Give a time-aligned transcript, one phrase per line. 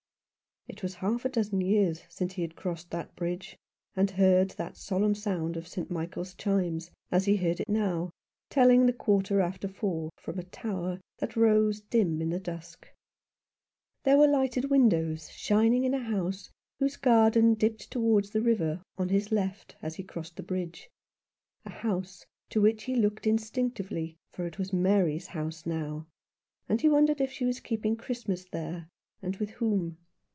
[0.67, 3.57] It was half a dozen years since he had crossed the bridge,
[3.93, 5.91] and heard that solemn sound of St.
[5.91, 8.09] Michael's chimes, as he heard it now,
[8.49, 12.87] telling the quarter after four from a tower that rose dim in the dusk.
[14.05, 16.49] There were lighted windows shining in a house
[16.79, 20.89] whose garden dipped towards the river, on his left, as he crossed the bridge—
[21.65, 26.07] a house to which he looked instinctively, for it was Mary's house now,
[26.69, 28.87] and he wondered if she was keeping Christmas there,
[29.21, 29.97] and with whom.